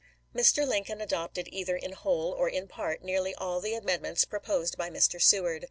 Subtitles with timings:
[0.35, 0.67] Mr.
[0.67, 5.21] Lincoln adopted either in whole or in part nearly all the amendments proposed by Mr.
[5.21, 5.59] Seward.